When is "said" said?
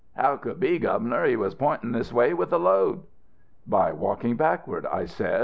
5.05-5.39